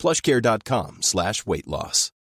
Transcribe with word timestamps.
plushcare.com 0.00 0.98
slash 1.00 1.46
weight 1.46 1.66
loss. 1.66 2.12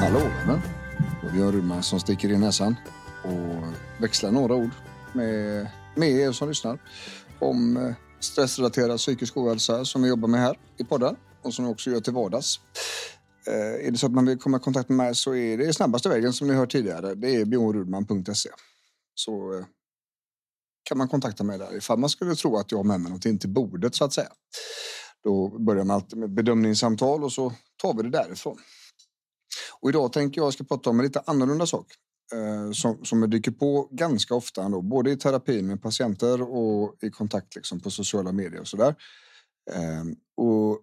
Hallå 0.00 0.18
vänner! 0.18 0.60
Det 1.22 1.28
är 1.28 1.32
Björn 1.32 1.52
Rudman 1.52 1.82
som 1.82 2.00
sticker 2.00 2.28
i 2.28 2.38
näsan 2.38 2.76
och 3.24 3.64
växlar 4.02 4.30
några 4.30 4.54
ord 4.54 4.70
med, 5.12 5.66
med 5.94 6.10
er 6.10 6.32
som 6.32 6.48
lyssnar 6.48 6.78
om 7.38 7.76
eh, 7.76 7.94
stressrelaterad 8.20 8.98
psykisk 8.98 9.36
ohälsa 9.36 9.84
som 9.84 10.02
vi 10.02 10.08
jobbar 10.08 10.28
med 10.28 10.40
här 10.40 10.58
i 10.78 10.84
podden 10.84 11.16
och 11.42 11.54
som 11.54 11.64
vi 11.64 11.72
också 11.72 11.90
gör 11.90 12.00
till 12.00 12.12
vardags. 12.12 12.60
Eh, 13.46 13.86
är 13.86 13.90
det 13.90 13.98
så 13.98 14.06
att 14.06 14.12
man 14.12 14.26
vill 14.26 14.38
komma 14.38 14.56
i 14.56 14.60
kontakt 14.60 14.88
med 14.88 14.96
mig 14.96 15.14
så 15.14 15.34
är 15.34 15.58
det 15.58 15.72
snabbaste 15.72 16.08
vägen 16.08 16.32
som 16.32 16.48
ni 16.48 16.54
hört 16.54 16.72
tidigare. 16.72 17.14
Det 17.14 17.34
är 17.34 17.44
bjornrudman.se. 17.44 18.50
Så 19.18 19.58
eh, 19.58 19.64
kan 20.88 20.98
man 20.98 21.08
kontakta 21.08 21.44
mig 21.44 21.58
där 21.58 21.76
ifall 21.76 21.98
man 21.98 22.10
skulle 22.10 22.34
tro 22.34 22.56
att 22.56 22.72
jag 22.72 22.78
har 22.78 22.84
med 22.84 23.00
mig 23.00 23.10
någonting 23.10 23.38
till 23.38 23.50
bordet 23.50 23.94
så 23.94 24.04
att 24.04 24.12
säga. 24.12 24.28
Då 25.24 25.58
börjar 25.58 25.84
man 25.84 25.96
alltid 25.96 26.18
med 26.18 26.30
bedömningssamtal 26.34 27.24
och 27.24 27.32
så 27.32 27.52
tar 27.82 27.94
vi 27.94 28.02
det 28.02 28.10
därifrån. 28.10 28.58
Och 29.80 29.88
idag 29.88 30.12
tänker 30.12 30.40
jag 30.40 30.52
ska 30.52 30.64
prata 30.64 30.90
om 30.90 30.98
en 30.98 31.06
lite 31.06 31.22
annorlunda 31.26 31.66
sak 31.66 31.86
eh, 32.32 32.72
som, 32.72 33.04
som 33.04 33.22
jag 33.22 33.30
dyker 33.30 33.50
på 33.50 33.88
ganska 33.92 34.34
ofta 34.34 34.62
ändå, 34.62 34.82
både 34.82 35.10
i 35.10 35.16
terapin 35.16 35.66
med 35.66 35.82
patienter 35.82 36.42
och 36.42 36.96
i 37.02 37.10
kontakt 37.10 37.56
liksom, 37.56 37.80
på 37.80 37.90
sociala 37.90 38.32
medier 38.32 38.60
och 38.60 38.68
sådär. 38.68 38.94
Eh, 39.72 40.04
och 40.36 40.80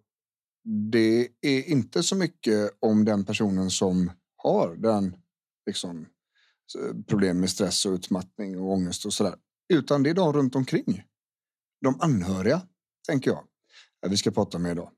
det 0.92 1.28
är 1.42 1.70
inte 1.70 2.04
så 2.04 2.16
mycket 2.16 2.72
om 2.80 3.06
den 3.06 3.26
personen 3.26 3.70
som 3.70 4.12
har 4.38 4.76
den 4.76 5.16
liksom, 5.66 6.06
problem 7.08 7.40
med 7.40 7.50
stress 7.50 7.86
och 7.86 7.92
utmattning 7.92 8.60
och 8.60 8.72
ångest 8.72 9.06
och 9.06 9.14
sådär. 9.14 9.36
Utan 9.74 10.04
det 10.04 10.10
är 10.10 10.14
de 10.14 10.34
runt 10.34 10.56
omkring. 10.56 11.04
De 11.82 11.98
anhöriga, 12.00 12.62
tänker 13.08 13.32
jag, 13.32 13.44
att 14.06 14.12
vi 14.12 14.18
ska 14.18 14.32
prata 14.32 14.60
med 14.60 14.72
idag. 14.72 14.92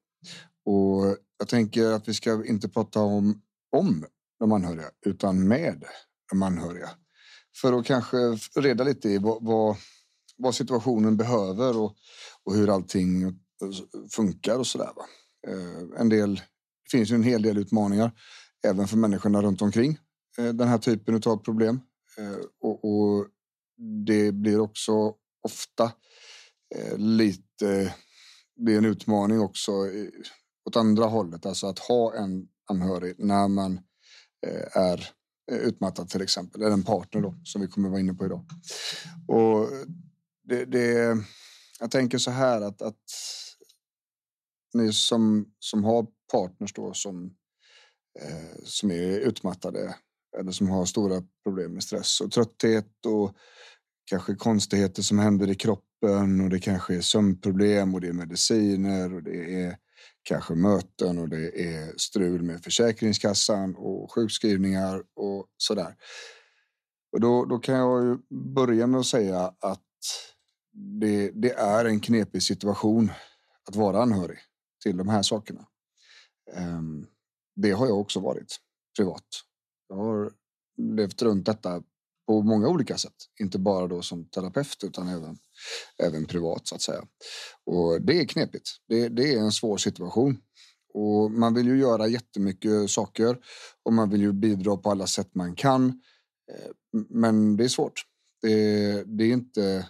Och 0.65 1.17
jag 1.37 1.47
tänker 1.47 1.91
att 1.91 2.07
vi 2.07 2.13
ska 2.13 2.45
inte 2.45 2.69
prata 2.69 2.99
om, 2.99 3.41
om 3.71 4.05
de 4.39 4.51
anhöriga, 4.51 4.89
utan 5.05 5.47
med 5.47 5.83
de 6.29 6.43
anhöriga. 6.43 6.89
För 7.61 7.73
att 7.73 7.85
kanske 7.85 8.17
reda 8.55 8.83
lite 8.83 9.09
i 9.09 9.17
vad, 9.17 9.43
vad, 9.43 9.75
vad 10.37 10.55
situationen 10.55 11.17
behöver 11.17 11.77
och, 11.77 11.95
och 12.43 12.55
hur 12.55 12.69
allting 12.69 13.23
eh, 13.23 13.31
funkar 14.11 14.59
och 14.59 14.67
sådär. 14.67 14.91
Eh, 15.47 15.99
en 15.99 16.09
del, 16.09 16.35
det 16.35 16.89
finns 16.91 17.11
ju 17.11 17.15
en 17.15 17.23
hel 17.23 17.41
del 17.41 17.57
utmaningar 17.57 18.11
även 18.67 18.87
för 18.87 18.97
människorna 18.97 19.41
runt 19.41 19.61
omkring 19.61 19.99
Eh, 20.37 20.53
den 20.53 20.67
här 20.67 20.77
typen 20.77 21.21
av 21.25 21.37
problem. 21.37 21.81
Eh, 22.17 22.37
och, 22.61 22.85
och 22.85 23.27
det 24.05 24.31
blir 24.31 24.59
också 24.59 25.15
ofta 25.41 25.91
eh, 26.75 26.97
lite, 26.97 27.95
det 28.55 28.73
är 28.73 28.77
en 28.77 28.85
utmaning 28.85 29.39
också 29.39 29.71
åt 30.65 30.75
andra 30.75 31.05
hållet, 31.05 31.45
alltså 31.45 31.67
att 31.67 31.79
ha 31.79 32.13
en 32.15 32.47
anhörig 32.69 33.15
när 33.17 33.47
man 33.47 33.79
är 34.71 35.09
utmattad 35.51 36.09
till 36.09 36.21
exempel, 36.21 36.61
eller 36.61 36.73
en 36.73 36.83
partner 36.83 37.21
då, 37.21 37.35
som 37.43 37.61
vi 37.61 37.67
kommer 37.67 37.89
vara 37.89 37.99
inne 37.99 38.13
på 38.13 38.25
idag. 38.25 38.45
Och 39.27 39.69
det, 40.43 40.65
det, 40.65 41.17
jag 41.79 41.91
tänker 41.91 42.17
så 42.17 42.31
här 42.31 42.61
att, 42.61 42.81
att 42.81 43.03
ni 44.73 44.93
som, 44.93 45.53
som 45.59 45.83
har 45.83 46.07
partners 46.31 46.73
då 46.73 46.93
som, 46.93 47.25
eh, 48.19 48.63
som 48.63 48.91
är 48.91 49.19
utmattade 49.19 49.95
eller 50.39 50.51
som 50.51 50.69
har 50.69 50.85
stora 50.85 51.23
problem 51.43 51.73
med 51.73 51.83
stress 51.83 52.21
och 52.21 52.31
trötthet 52.31 53.05
och 53.05 53.35
kanske 54.05 54.35
konstigheter 54.35 55.01
som 55.01 55.19
händer 55.19 55.49
i 55.49 55.55
kroppen 55.55 56.41
och 56.41 56.49
det 56.49 56.59
kanske 56.59 56.95
är 56.95 57.01
sömnproblem 57.01 57.95
och 57.95 58.01
det 58.01 58.07
är 58.07 58.13
mediciner 58.13 59.13
och 59.13 59.23
det 59.23 59.63
är 59.63 59.77
kanske 60.23 60.55
möten 60.55 61.17
och 61.17 61.29
det 61.29 61.61
är 61.63 61.97
strul 61.97 62.43
med 62.43 62.63
Försäkringskassan 62.63 63.75
och 63.75 64.11
sjukskrivningar 64.11 65.03
och 65.15 65.47
sådär. 65.57 65.95
Och 67.11 67.21
då, 67.21 67.45
då 67.45 67.59
kan 67.59 67.75
jag 67.75 68.03
ju 68.03 68.17
börja 68.53 68.87
med 68.87 68.99
att 68.99 69.05
säga 69.05 69.53
att 69.59 69.81
det, 71.01 71.31
det 71.33 71.51
är 71.51 71.85
en 71.85 71.99
knepig 71.99 72.43
situation 72.43 73.11
att 73.67 73.75
vara 73.75 74.01
anhörig 74.01 74.39
till 74.83 74.97
de 74.97 75.09
här 75.09 75.21
sakerna. 75.21 75.65
Ehm, 76.53 77.05
det 77.55 77.71
har 77.71 77.87
jag 77.87 77.99
också 77.99 78.19
varit 78.19 78.57
privat. 78.97 79.25
Jag 79.89 79.95
har 79.95 80.31
levt 80.77 81.21
runt 81.21 81.45
detta 81.45 81.83
på 82.27 82.41
många 82.41 82.67
olika 82.67 82.97
sätt, 82.97 83.15
inte 83.39 83.59
bara 83.59 83.87
då 83.87 84.01
som 84.01 84.25
terapeut 84.25 84.83
utan 84.83 85.07
även, 85.07 85.37
även 86.03 86.25
privat 86.25 86.67
så 86.67 86.75
att 86.75 86.81
säga. 86.81 87.03
Och 87.65 88.01
det 88.01 88.19
är 88.21 88.25
knepigt. 88.25 88.69
Det, 88.87 89.09
det 89.09 89.33
är 89.33 89.39
en 89.39 89.51
svår 89.51 89.77
situation 89.77 90.37
och 90.95 91.31
man 91.31 91.53
vill 91.53 91.67
ju 91.67 91.77
göra 91.77 92.07
jättemycket 92.07 92.89
saker 92.89 93.37
och 93.83 93.93
man 93.93 94.09
vill 94.09 94.21
ju 94.21 94.33
bidra 94.33 94.77
på 94.77 94.91
alla 94.91 95.07
sätt 95.07 95.35
man 95.35 95.55
kan. 95.55 95.89
Eh, 96.51 96.71
men 97.09 97.57
det 97.57 97.63
är 97.63 97.67
svårt. 97.67 98.03
Det, 98.41 99.03
det 99.03 99.23
är 99.23 99.33
inte 99.33 99.87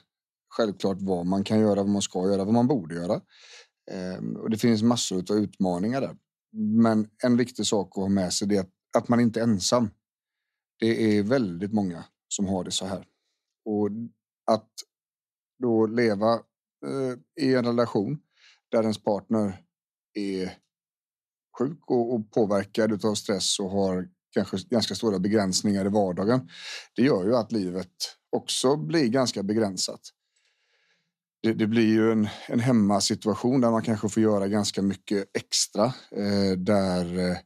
självklart 0.50 0.98
vad 1.00 1.26
man 1.26 1.44
kan 1.44 1.60
göra, 1.60 1.76
vad 1.76 1.90
man 1.90 2.02
ska 2.02 2.30
göra, 2.30 2.44
vad 2.44 2.54
man 2.54 2.68
borde 2.68 2.96
göra. 2.96 3.22
Eh, 3.92 4.38
och 4.38 4.50
det 4.50 4.58
finns 4.58 4.84
massor 4.84 5.32
av 5.32 5.38
utmaningar 5.38 6.02
där. 6.02 6.18
Men 6.58 7.08
en 7.24 7.38
viktig 7.38 7.66
sak 7.66 7.88
att 7.88 8.04
ha 8.04 8.10
med 8.10 8.34
sig 8.34 8.56
är 8.56 8.60
att, 8.60 8.70
att 8.96 9.08
man 9.08 9.20
inte 9.20 9.40
är 9.40 9.44
ensam. 9.44 9.90
Det 10.80 11.18
är 11.18 11.24
väldigt 11.24 11.74
många 11.74 12.06
som 12.28 12.46
har 12.46 12.64
det 12.64 12.72
så 12.72 12.86
här. 12.86 13.08
Och 13.66 13.90
att 14.52 14.70
då 15.60 15.88
leva 15.88 16.34
eh, 16.86 17.44
i 17.46 17.56
en 17.56 17.66
relation 17.66 18.20
där 18.72 18.82
ens 18.82 19.04
partner 19.04 19.64
är 20.14 20.58
sjuk 21.60 21.80
och, 21.88 22.14
och 22.14 22.32
påverkad 22.32 23.06
av 23.06 23.16
stress 23.16 23.60
och 23.60 23.70
har 23.70 24.10
kanske 24.34 24.58
ganska 24.70 24.96
stora 24.96 25.20
begränsningar 25.20 25.86
i 25.86 25.90
vardagen. 25.90 26.50
Det 26.96 27.02
gör 27.02 27.26
ju 27.26 27.36
att 27.36 27.52
livet 27.52 28.18
också 28.30 28.76
blir 28.76 29.08
ganska 29.08 29.44
begränsat 29.44 30.02
det, 31.46 31.54
det, 31.54 31.68
blir 31.68 31.88
ju 31.88 32.12
en, 32.12 32.28
en 32.48 32.60
hemmasituation 32.60 33.62
där 33.62 33.72
man 33.72 33.82
kanske 33.82 34.10
får 34.10 34.24
göra 34.24 34.48
ganska 34.48 34.82
mycket 34.82 35.38
extra. 35.38 35.86
Eh, 36.12 36.58
där 36.58 37.20
eh, 37.20 37.38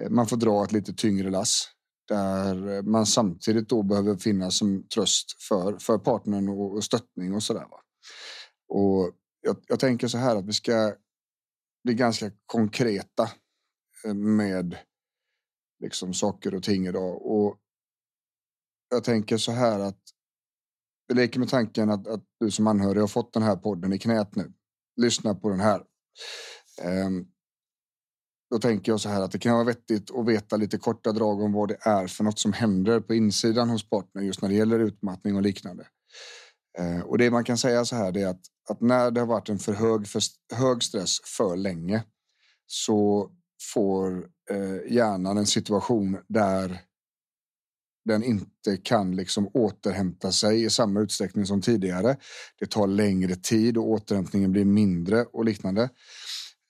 Eh, 0.00 0.10
man 0.10 0.26
får 0.26 0.36
dra 0.36 0.64
ett 0.64 0.72
lite 0.72 0.92
tyngre 0.92 1.30
lass. 1.30 1.68
Där 2.08 2.76
eh, 2.76 2.82
man 2.82 3.06
samtidigt 3.06 3.68
då 3.68 3.82
behöver 3.82 4.16
finnas 4.16 4.58
som 4.58 4.88
tröst 4.88 5.42
för, 5.48 5.78
för 5.78 5.98
partnern 5.98 6.48
och, 6.48 6.72
och 6.72 6.84
stöttning 6.84 7.34
och 7.34 7.42
sådär. 7.42 7.66
Och 8.68 9.12
jag, 9.40 9.56
jag 9.66 9.80
tänker 9.80 10.08
så 10.08 10.18
här 10.18 10.36
att 10.36 10.46
vi 10.46 10.52
ska 10.52 10.94
bli 11.84 11.94
ganska 11.94 12.30
konkreta 12.46 13.30
eh, 14.04 14.14
med 14.14 14.78
liksom 15.82 16.14
saker 16.14 16.54
och 16.54 16.62
ting 16.62 16.86
idag. 16.86 17.26
Och 17.26 17.58
jag 18.90 19.04
tänker 19.04 19.36
så 19.36 19.52
här 19.52 19.80
att 19.80 20.00
vi 21.08 21.14
leker 21.14 21.38
med 21.38 21.48
tanken 21.48 21.90
att, 21.90 22.06
att 22.06 22.24
du 22.40 22.50
som 22.50 22.66
anhörig 22.66 23.00
har 23.00 23.08
fått 23.08 23.32
den 23.32 23.42
här 23.42 23.56
podden 23.56 23.92
i 23.92 23.98
knät 23.98 24.36
nu. 24.36 24.52
Lyssna 24.96 25.34
på 25.34 25.48
den 25.48 25.60
här. 25.60 25.84
Um, 27.06 27.32
då 28.50 28.58
tänker 28.58 28.92
jag 28.92 29.00
så 29.00 29.08
här 29.08 29.20
att 29.22 29.32
det 29.32 29.38
kan 29.38 29.54
vara 29.54 29.64
vettigt 29.64 30.10
att 30.10 30.26
veta 30.26 30.56
lite 30.56 30.78
korta 30.78 31.12
drag 31.12 31.42
om 31.42 31.52
vad 31.52 31.68
det 31.68 31.76
är 31.80 32.06
för 32.06 32.24
något 32.24 32.38
som 32.38 32.52
händer 32.52 33.00
på 33.00 33.14
insidan 33.14 33.70
hos 33.70 33.90
partnern 33.90 34.26
just 34.26 34.42
när 34.42 34.48
det 34.48 34.54
gäller 34.54 34.78
utmattning 34.78 35.36
och 35.36 35.42
liknande. 35.42 35.86
Eh, 36.78 37.00
och 37.00 37.18
det 37.18 37.30
man 37.30 37.44
kan 37.44 37.58
säga 37.58 37.84
så 37.84 37.96
här 37.96 38.16
är 38.16 38.26
att, 38.26 38.40
att 38.68 38.80
när 38.80 39.10
det 39.10 39.20
har 39.20 39.26
varit 39.26 39.48
en 39.48 39.58
för 39.58 39.72
hög, 39.72 40.08
för 40.08 40.22
hög 40.54 40.82
stress 40.82 41.16
för 41.24 41.56
länge 41.56 42.04
så 42.66 43.30
får 43.74 44.28
eh, 44.50 44.92
hjärnan 44.92 45.38
en 45.38 45.46
situation 45.46 46.18
där 46.28 46.80
den 48.04 48.22
inte 48.22 48.76
kan 48.82 49.16
liksom 49.16 49.50
återhämta 49.54 50.32
sig 50.32 50.64
i 50.64 50.70
samma 50.70 51.00
utsträckning 51.00 51.46
som 51.46 51.62
tidigare. 51.62 52.16
Det 52.58 52.66
tar 52.66 52.86
längre 52.86 53.34
tid 53.34 53.78
och 53.78 53.88
återhämtningen 53.88 54.52
blir 54.52 54.64
mindre 54.64 55.24
och 55.24 55.44
liknande. 55.44 55.82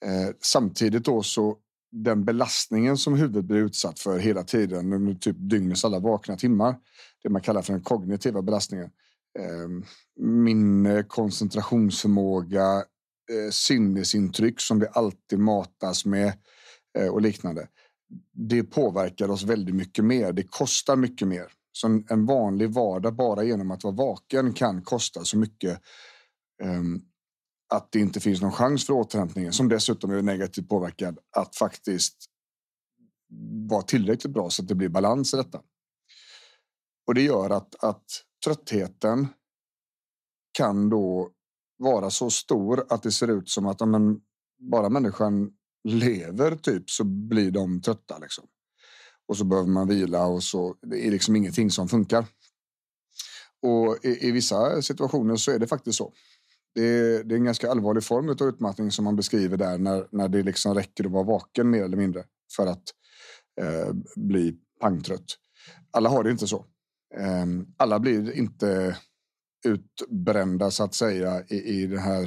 Eh, 0.05 0.35
samtidigt 0.41 1.05
då 1.05 1.23
så 1.23 1.59
den 1.93 2.25
belastningen 2.25 2.97
som 2.97 3.15
huvudet 3.15 3.45
blir 3.45 3.59
utsatt 3.59 3.99
för 3.99 4.19
hela 4.19 4.43
tiden 4.43 4.93
under 4.93 5.15
typ 5.15 5.37
dygnets 5.39 5.85
alla 5.85 5.99
vakna 5.99 6.37
timmar. 6.37 6.77
Det 7.23 7.29
man 7.29 7.43
kallar 7.43 7.63
för 7.63 7.73
den 7.73 7.83
kognitiva 7.83 8.43
belastningen. 8.43 8.91
Ehm, 9.39 9.85
minne, 10.21 10.99
eh, 10.99 11.03
koncentrationsförmåga, 11.03 12.77
eh, 13.31 13.51
sinnesintryck 13.51 14.61
som 14.61 14.79
vi 14.79 14.87
alltid 14.93 15.39
matas 15.39 16.05
med 16.05 16.33
eh, 16.99 17.09
och 17.09 17.23
liknande. 17.23 17.69
Det 18.33 18.63
påverkar 18.63 19.29
oss 19.29 19.43
väldigt 19.43 19.75
mycket 19.75 20.05
mer. 20.05 20.33
Det 20.33 20.43
kostar 20.43 20.97
mycket 20.97 21.29
mer. 21.29 21.53
Så 21.73 22.03
en 22.09 22.27
vanlig 22.27 22.71
vardag 22.71 23.15
bara 23.15 23.45
genom 23.45 23.71
att 23.71 23.85
vara 23.85 23.95
vaken 23.95 24.53
kan 24.53 24.83
kosta 24.83 25.25
så 25.25 25.39
mycket 25.39 25.81
ehm, 26.63 27.01
att 27.71 27.93
det 27.93 28.01
inte 28.01 28.21
finns 28.21 28.41
någon 28.41 28.53
chans 28.53 28.87
för 28.87 28.93
återhämtningen 28.93 29.53
som 29.53 29.69
dessutom 29.69 30.11
är 30.11 30.23
negativt 30.23 30.69
påverkad 30.69 31.19
att 31.37 31.57
faktiskt 31.57 32.17
vara 33.71 33.83
tillräckligt 33.83 34.33
bra 34.33 34.51
så 34.51 34.63
att 34.63 34.69
det 34.69 34.75
blir 34.75 34.89
balans 34.89 35.35
i 35.35 35.37
detta. 35.37 35.63
Och 37.07 37.15
det 37.15 37.23
gör 37.23 37.51
att, 37.51 37.85
att 37.85 38.05
tröttheten 38.45 39.29
kan 40.53 40.91
då 40.91 41.31
vara 41.79 42.11
så 42.11 42.31
stor 42.31 42.87
att 42.89 43.03
det 43.03 43.13
ser 43.13 43.29
ut 43.29 43.49
som 43.49 43.67
att 43.67 43.89
men, 43.89 44.21
bara 44.59 44.89
människan 44.89 45.53
lever 45.85 46.57
typ 46.57 46.91
så 46.91 47.05
blir 47.05 47.51
de 47.51 47.81
trötta. 47.81 48.19
Liksom. 48.19 48.45
Och 49.29 49.37
så 49.37 49.45
behöver 49.45 49.69
man 49.69 49.89
vila 49.89 50.27
och 50.27 50.43
så 50.43 50.77
det 50.83 51.07
är 51.07 51.11
liksom 51.11 51.37
ingenting 51.37 51.71
som 51.71 51.89
funkar. 51.89 52.27
Och 53.63 54.05
i, 54.05 54.29
i 54.29 54.31
vissa 54.31 54.83
situationer 54.83 55.37
så 55.37 55.51
är 55.51 55.59
det 55.59 55.67
faktiskt 55.67 55.99
så. 55.99 56.13
Det 56.75 56.83
är, 56.83 57.25
det 57.25 57.35
är 57.35 57.37
en 57.37 57.45
ganska 57.45 57.71
allvarlig 57.71 58.05
form 58.05 58.29
av 58.29 58.49
utmattning 58.49 58.91
som 58.91 59.05
man 59.05 59.17
beskriver 59.17 59.57
där 59.57 59.79
när, 59.79 60.07
när 60.11 60.29
det 60.29 60.43
liksom 60.43 60.75
räcker 60.75 61.05
att 61.05 61.11
vara 61.11 61.25
vaken 61.25 61.71
mer 61.71 61.83
eller 61.85 61.97
mindre 61.97 62.25
för 62.57 62.67
att 62.67 62.83
eh, 63.61 63.95
bli 64.17 64.57
pangtrött. 64.81 65.37
Alla 65.91 66.09
har 66.09 66.25
det 66.25 66.31
inte 66.31 66.47
så. 66.47 66.67
Eh, 67.17 67.47
alla 67.77 68.01
blir 68.01 68.33
inte 68.33 68.97
utbrända 69.65 70.71
så 70.71 70.85
att 70.85 70.95
säga 70.95 71.45
i, 71.49 71.57
i 71.57 71.87
den 71.87 71.99
här 71.99 72.23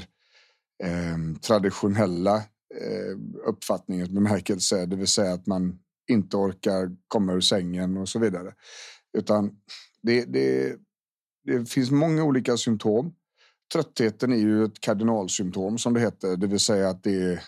eh, 0.83 1.17
traditionella 1.41 2.35
eh, 2.81 3.17
uppfattningen 3.45 4.13
bemärkelse, 4.13 4.85
det 4.85 4.95
vill 4.95 5.07
säga 5.07 5.33
att 5.33 5.47
man 5.47 5.79
inte 6.11 6.37
orkar 6.37 6.91
komma 7.07 7.33
ur 7.33 7.41
sängen 7.41 7.97
och 7.97 8.09
så 8.09 8.19
vidare. 8.19 8.53
Utan 9.17 9.51
det, 10.01 10.25
det, 10.25 10.75
det 11.43 11.69
finns 11.69 11.91
många 11.91 12.23
olika 12.23 12.57
symptom. 12.57 13.13
Tröttheten 13.73 14.33
är 14.33 14.37
ju 14.37 14.65
ett 14.65 14.79
kardinalsymptom 14.79 15.77
som 15.77 15.93
det 15.93 15.99
heter, 15.99 16.37
det 16.37 16.47
vill 16.47 16.59
säga 16.59 16.89
att 16.89 17.03
det 17.03 17.15
är, 17.15 17.43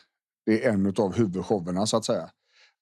det 0.45 0.65
är 0.65 0.69
en 0.69 0.93
av 0.97 1.15
huvudshowerna 1.15 1.85
så 1.85 1.97
att 1.97 2.05
säga. 2.05 2.29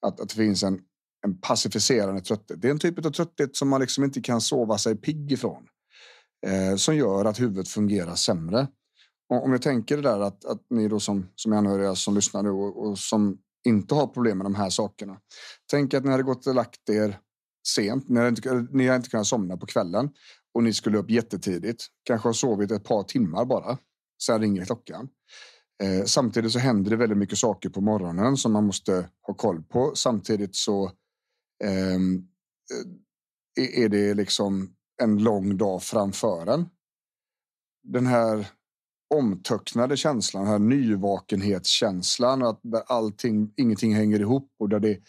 Att, 0.05 0.19
att 0.19 0.29
det 0.29 0.35
finns 0.35 0.63
en, 0.63 0.79
en 1.25 1.41
pacificerande 1.41 2.21
trötthet. 2.21 2.61
Det 2.61 2.67
är 2.67 2.71
en 2.71 2.79
typ 2.79 3.05
av 3.05 3.11
trötthet 3.11 3.55
som 3.55 3.69
man 3.69 3.81
liksom 3.81 4.03
inte 4.03 4.21
kan 4.21 4.41
sova 4.41 4.77
sig 4.77 4.95
pigg 4.95 5.31
ifrån 5.31 5.67
eh, 6.47 6.75
som 6.75 6.95
gör 6.95 7.25
att 7.25 7.39
huvudet 7.39 7.67
fungerar 7.67 8.15
sämre. 8.15 8.67
Och 9.29 9.43
om 9.45 9.51
jag 9.51 9.61
tänker 9.61 9.95
det 9.95 10.03
där 10.03 10.19
att, 10.19 10.45
att 10.45 10.61
ni 10.69 10.87
då 10.87 10.99
som, 10.99 11.29
som 11.35 11.53
anhöriga 11.53 11.95
som 11.95 12.15
lyssnar 12.15 12.43
nu 12.43 12.49
och, 12.49 12.87
och 12.87 12.99
som 12.99 13.37
inte 13.67 13.95
har 13.95 14.07
problem 14.07 14.37
med 14.37 14.45
de 14.45 14.55
här 14.55 14.69
sakerna. 14.69 15.17
Tänk 15.71 15.93
att 15.93 16.03
ni 16.03 16.11
hade 16.11 16.23
gått 16.23 16.47
och 16.47 16.55
lagt 16.55 16.89
er 16.89 17.19
sent. 17.67 18.09
Ni 18.09 18.19
har 18.19 18.27
inte, 18.27 18.67
ni 18.71 18.95
inte 18.95 19.09
kunnat 19.09 19.27
somna 19.27 19.57
på 19.57 19.65
kvällen 19.65 20.09
och 20.53 20.63
ni 20.63 20.73
skulle 20.73 20.97
upp 20.97 21.09
jättetidigt. 21.09 21.87
Kanske 22.03 22.27
har 22.27 22.33
sovit 22.33 22.71
ett 22.71 22.83
par 22.83 23.03
timmar 23.03 23.45
bara. 23.45 23.77
Sen 24.23 24.41
ringer 24.41 24.65
klockan. 24.65 25.09
Eh, 25.83 26.05
samtidigt 26.05 26.51
så 26.51 26.59
händer 26.59 26.91
det 26.91 26.97
väldigt 26.97 27.17
mycket 27.17 27.37
saker 27.37 27.69
på 27.69 27.81
morgonen 27.81 28.37
som 28.37 28.53
man 28.53 28.65
måste 28.65 29.09
ha 29.21 29.33
koll 29.33 29.63
på. 29.63 29.91
Samtidigt 29.95 30.55
så 30.55 30.91
ehm, 31.63 32.27
eh, 33.59 33.83
är 33.83 33.89
det 33.89 34.13
liksom 34.13 34.75
en 35.01 35.23
lång 35.23 35.57
dag 35.57 35.83
framför 35.83 36.47
en. 36.47 36.69
Den 37.83 38.05
här 38.05 38.47
omtöcknade 39.13 39.97
känslan, 39.97 40.43
den 40.43 40.51
här 40.51 40.59
nyvakenhetskänslan, 40.59 42.43
att 42.43 42.59
där 42.63 42.83
allting, 42.87 43.53
ingenting 43.57 43.95
hänger 43.95 44.19
ihop 44.19 44.51
och 44.59 44.69
där 44.69 44.79
det, 44.79 44.99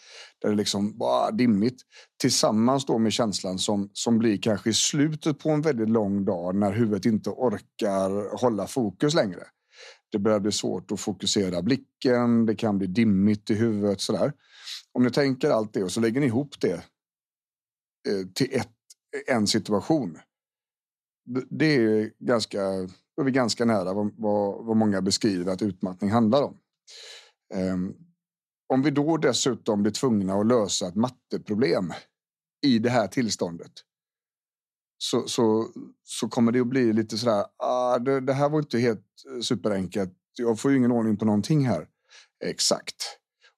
där 0.41 0.49
det 0.49 0.55
liksom 0.55 0.97
bara 0.97 1.31
dimmigt. 1.31 1.81
Tillsammans 2.21 2.85
då 2.85 2.97
med 2.97 3.13
känslan 3.13 3.59
som, 3.59 3.89
som 3.93 4.17
blir 4.17 4.37
kanske 4.37 4.69
i 4.69 4.73
slutet 4.73 5.39
på 5.39 5.49
en 5.49 5.61
väldigt 5.61 5.89
lång 5.89 6.25
dag 6.25 6.55
när 6.55 6.71
huvudet 6.71 7.05
inte 7.05 7.29
orkar 7.29 8.37
hålla 8.41 8.67
fokus 8.67 9.13
längre. 9.13 9.43
Det 10.11 10.19
börjar 10.19 10.39
bli 10.39 10.51
svårt 10.51 10.91
att 10.91 10.99
fokusera 10.99 11.61
blicken, 11.61 12.45
det 12.45 12.55
kan 12.55 12.77
bli 12.77 12.87
dimmigt 12.87 13.49
i 13.49 13.53
huvudet 13.53 14.01
sådär. 14.01 14.33
Om 14.93 15.03
ni 15.03 15.11
tänker 15.11 15.49
allt 15.49 15.73
det 15.73 15.83
och 15.83 15.91
så 15.91 15.99
lägger 15.99 16.21
ni 16.21 16.27
ihop 16.27 16.59
det 16.59 16.73
eh, 16.73 18.27
till 18.35 18.49
ett 18.51 18.71
en 19.27 19.47
situation. 19.47 20.19
Det 21.49 21.75
är 21.75 22.11
ganska, 22.19 22.59
är 23.21 23.25
vi 23.25 23.31
ganska 23.31 23.65
nära 23.65 23.93
vad, 23.93 24.11
vad, 24.17 24.65
vad 24.65 24.77
många 24.77 25.01
beskriver 25.01 25.53
att 25.53 25.61
utmattning 25.61 26.11
handlar 26.11 26.43
om. 26.43 26.57
Um, 27.53 27.95
om 28.73 28.81
vi 28.81 28.91
då 28.91 29.17
dessutom 29.17 29.81
blir 29.81 29.91
tvungna 29.91 30.33
att 30.33 30.47
lösa 30.47 30.87
ett 30.87 30.95
matteproblem 30.95 31.93
i 32.65 32.79
det 32.79 32.89
här 32.89 33.07
tillståndet 33.07 33.71
så, 34.97 35.27
så, 35.27 35.67
så 36.03 36.27
kommer 36.27 36.51
det 36.51 36.59
att 36.59 36.67
bli 36.67 36.93
lite 36.93 37.17
sådär, 37.17 37.45
ah, 37.57 37.99
det, 37.99 38.19
det 38.19 38.33
här 38.33 38.49
var 38.49 38.59
inte 38.59 38.79
helt 38.79 39.05
eh, 39.31 39.41
superenkelt. 39.41 40.13
Jag 40.37 40.59
får 40.59 40.71
ju 40.71 40.77
ingen 40.77 40.91
ordning 40.91 41.17
på 41.17 41.25
någonting 41.25 41.67
här. 41.67 41.87
Exakt. 42.45 42.95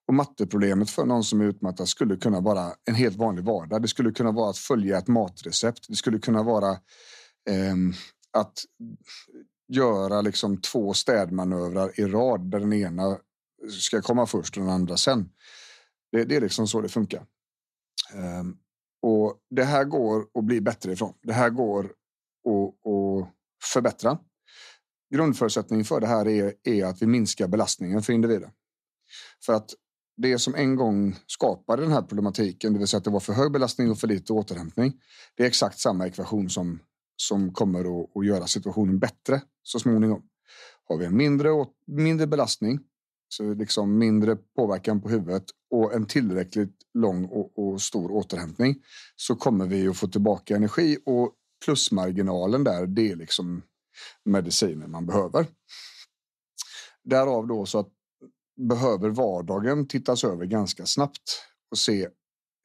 Och 0.07 0.13
matteproblemet 0.13 0.89
för 0.89 1.05
någon 1.05 1.23
som 1.23 1.41
är 1.41 1.45
utmattad 1.45 1.87
skulle 1.87 2.15
kunna 2.15 2.39
vara 2.39 2.71
en 2.85 2.95
helt 2.95 3.17
vanlig 3.17 3.43
vardag. 3.43 3.81
Det 3.81 3.87
skulle 3.87 4.11
kunna 4.11 4.31
vara 4.31 4.49
att 4.49 4.57
följa 4.57 4.97
ett 4.97 5.07
matrecept. 5.07 5.85
Det 5.89 5.95
skulle 5.95 6.19
kunna 6.19 6.43
vara 6.43 6.71
eh, 7.49 7.75
att 8.39 8.59
göra 9.67 10.21
liksom 10.21 10.61
två 10.61 10.93
städmanövrar 10.93 11.99
i 11.99 12.05
rad 12.05 12.51
där 12.51 12.59
den 12.59 12.73
ena 12.73 13.17
ska 13.69 14.01
komma 14.01 14.25
först 14.25 14.57
och 14.57 14.63
den 14.63 14.73
andra 14.73 14.97
sen. 14.97 15.29
Det, 16.11 16.23
det 16.23 16.35
är 16.35 16.41
liksom 16.41 16.67
så 16.67 16.81
det 16.81 16.89
funkar. 16.89 17.25
Um, 18.13 18.57
och 19.01 19.37
det 19.49 19.63
här 19.63 19.83
går 19.83 20.25
att 20.33 20.43
bli 20.43 20.61
bättre 20.61 20.91
ifrån. 20.91 21.13
Det 21.21 21.33
här 21.33 21.49
går 21.49 21.85
att, 21.85 22.91
att 22.91 23.33
förbättra. 23.73 24.19
Grundförutsättningen 25.13 25.85
för 25.85 25.99
det 25.99 26.07
här 26.07 26.27
är, 26.27 26.53
är 26.63 26.85
att 26.85 27.01
vi 27.01 27.07
minskar 27.07 27.47
belastningen 27.47 28.01
för 28.01 28.13
individen. 28.13 28.51
För 29.45 29.53
att 29.53 29.73
det 30.17 30.39
som 30.39 30.55
en 30.55 30.75
gång 30.75 31.15
skapade 31.27 31.81
den 31.81 31.91
här 31.91 32.01
problematiken, 32.01 32.73
det 32.73 32.79
vill 32.79 32.87
säga 32.87 32.97
att 32.97 33.03
det 33.03 33.09
var 33.09 33.19
för 33.19 33.33
hög 33.33 33.51
belastning 33.51 33.91
och 33.91 33.99
för 33.99 34.07
lite 34.07 34.33
återhämtning. 34.33 34.93
Det 35.35 35.43
är 35.43 35.47
exakt 35.47 35.79
samma 35.79 36.07
ekvation 36.07 36.49
som, 36.49 36.79
som 37.17 37.53
kommer 37.53 37.79
att, 37.79 38.17
att 38.17 38.25
göra 38.25 38.47
situationen 38.47 38.99
bättre 38.99 39.41
så 39.63 39.79
småningom. 39.79 40.23
Har 40.89 40.97
vi 40.97 41.05
en 41.05 41.17
mindre, 41.17 41.49
mindre 41.87 42.27
belastning, 42.27 42.79
så 43.29 43.53
liksom 43.53 43.97
mindre 43.97 44.35
påverkan 44.35 45.01
på 45.01 45.09
huvudet 45.09 45.43
och 45.69 45.93
en 45.93 46.05
tillräckligt 46.05 46.75
lång 46.93 47.25
och, 47.25 47.59
och 47.59 47.81
stor 47.81 48.11
återhämtning 48.11 48.75
så 49.15 49.35
kommer 49.35 49.65
vi 49.65 49.87
att 49.87 49.97
få 49.97 50.07
tillbaka 50.07 50.55
energi 50.55 50.97
och 51.05 51.33
plusmarginalen 51.65 52.63
där, 52.63 52.87
det 52.87 53.11
är 53.11 53.15
liksom 53.15 53.63
medicinen 54.25 54.91
man 54.91 55.05
behöver. 55.05 55.47
Därav 57.03 57.47
då 57.47 57.65
så 57.65 57.79
att 57.79 57.89
behöver 58.69 59.09
vardagen 59.09 59.87
tittas 59.87 60.23
över 60.23 60.45
ganska 60.45 60.85
snabbt 60.85 61.43
och 61.71 61.77
se 61.77 62.07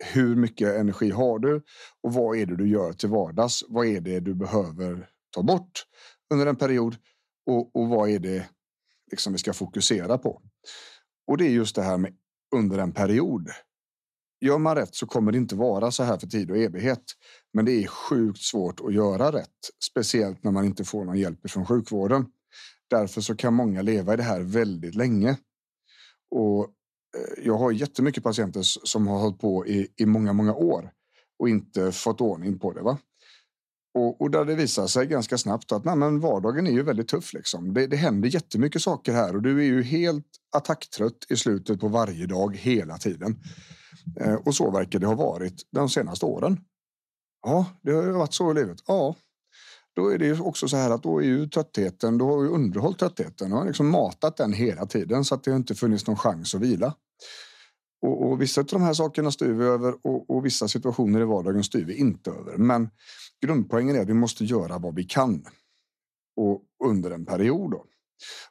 hur 0.02 0.36
mycket 0.36 0.68
energi 0.68 1.10
har 1.10 1.38
du 1.38 1.62
och 2.02 2.12
vad 2.12 2.36
är 2.36 2.46
det 2.46 2.56
du 2.56 2.68
gör 2.68 2.92
till 2.92 3.08
vardags? 3.08 3.64
Vad 3.68 3.86
är 3.86 4.00
det 4.00 4.20
du 4.20 4.34
behöver 4.34 5.08
ta 5.34 5.42
bort 5.42 5.86
under 6.32 6.46
en 6.46 6.56
period 6.56 6.96
och, 7.46 7.76
och 7.76 7.88
vad 7.88 8.10
är 8.10 8.18
det 8.18 8.48
liksom 9.10 9.32
vi 9.32 9.38
ska 9.38 9.52
fokusera 9.52 10.18
på? 10.18 10.42
Och 11.26 11.38
det 11.38 11.46
är 11.46 11.50
just 11.50 11.76
det 11.76 11.82
här 11.82 11.98
med 11.98 12.14
under 12.54 12.78
en 12.78 12.92
period. 12.92 13.48
Gör 14.40 14.58
man 14.58 14.76
rätt 14.76 14.94
så 14.94 15.06
kommer 15.06 15.32
det 15.32 15.38
inte 15.38 15.54
vara 15.54 15.90
så 15.90 16.02
här 16.02 16.18
för 16.18 16.26
tid 16.26 16.50
och 16.50 16.56
evighet. 16.56 17.04
Men 17.52 17.64
det 17.64 17.72
är 17.72 17.86
sjukt 17.86 18.42
svårt 18.42 18.80
att 18.80 18.94
göra 18.94 19.32
rätt, 19.32 19.70
speciellt 19.90 20.44
när 20.44 20.50
man 20.50 20.64
inte 20.64 20.84
får 20.84 21.04
någon 21.04 21.18
hjälp 21.18 21.50
från 21.50 21.66
sjukvården. 21.66 22.26
Därför 22.90 23.20
så 23.20 23.36
kan 23.36 23.54
många 23.54 23.82
leva 23.82 24.14
i 24.14 24.16
det 24.16 24.22
här 24.22 24.40
väldigt 24.40 24.94
länge. 24.94 25.36
Och 26.30 26.68
Eh, 27.16 27.44
jag 27.44 27.58
har 27.58 27.72
jättemycket 27.72 28.22
patienter 28.22 28.62
som 28.62 29.06
har 29.06 29.18
hållit 29.18 29.38
på 29.40 29.66
i, 29.66 29.88
i 29.96 30.06
många, 30.06 30.32
många 30.32 30.54
år 30.54 30.90
och 31.38 31.48
inte 31.48 31.92
fått 31.92 32.20
ordning 32.20 32.58
på 32.58 32.72
det. 32.72 32.82
Va? 32.82 32.98
Och, 33.94 34.20
och 34.20 34.30
där 34.30 34.44
det 34.44 34.54
visar 34.54 34.86
sig 34.86 35.06
ganska 35.06 35.38
snabbt 35.38 35.72
att 35.72 35.84
nej, 35.84 35.96
men 35.96 36.20
vardagen 36.20 36.66
är 36.66 36.70
ju 36.70 36.82
väldigt 36.82 37.08
tuff. 37.08 37.32
Liksom. 37.32 37.74
Det, 37.74 37.86
det 37.86 37.96
händer 37.96 38.28
jättemycket 38.28 38.82
saker 38.82 39.12
här 39.12 39.36
och 39.36 39.42
du 39.42 39.58
är 39.58 39.64
ju 39.64 39.82
helt 39.82 40.26
attacktrött 40.56 41.26
i 41.28 41.36
slutet 41.36 41.80
på 41.80 41.88
varje 41.88 42.26
dag 42.26 42.56
hela 42.56 42.98
tiden. 42.98 43.40
Eh, 44.20 44.34
och 44.34 44.54
så 44.54 44.70
verkar 44.70 44.98
det 44.98 45.06
ha 45.06 45.14
varit 45.14 45.62
de 45.70 45.88
senaste 45.88 46.26
åren. 46.26 46.60
Ja, 47.42 47.66
det 47.82 47.92
har 47.92 48.02
varit 48.02 48.34
så 48.34 48.50
i 48.50 48.54
livet. 48.54 48.78
Ja, 48.86 49.16
då 49.96 50.08
är 50.08 50.18
det 50.18 50.40
också 50.40 50.68
så 50.68 50.76
här 50.76 50.90
att 50.90 51.02
då 51.02 51.18
är 51.18 51.24
ju 51.24 51.48
tröttheten, 51.48 52.18
då 52.18 52.26
har 52.26 52.42
ju 52.42 52.48
underhållit 52.48 52.98
tröttheten 52.98 53.52
och 53.52 53.66
liksom 53.66 53.88
matat 53.90 54.36
den 54.36 54.52
hela 54.52 54.86
tiden 54.86 55.24
så 55.24 55.34
att 55.34 55.44
det 55.44 55.56
inte 55.56 55.74
funnits 55.74 56.06
någon 56.06 56.16
chans 56.16 56.54
att 56.54 56.60
vila. 56.60 56.94
Och, 58.02 58.30
och 58.30 58.42
vissa 58.42 58.60
av 58.60 58.66
de 58.66 58.82
här 58.82 58.94
sakerna 58.94 59.30
styr 59.30 59.52
vi 59.52 59.64
över 59.64 59.94
och, 60.02 60.30
och, 60.30 60.46
vissa 60.46 60.68
situationer 60.68 61.20
i 61.20 61.24
vardagen 61.24 61.64
styr 61.64 61.84
vi 61.84 61.94
inte 61.94 62.30
över. 62.30 62.56
Men 62.56 62.90
grundpoängen 63.46 63.96
är 63.96 64.00
att 64.00 64.08
vi 64.08 64.14
måste 64.14 64.44
göra 64.44 64.78
vad 64.78 64.94
vi 64.94 65.04
kan 65.04 65.44
och 66.36 66.62
under 66.84 67.10
en 67.10 67.24
period. 67.24 67.70
Då. 67.70 67.84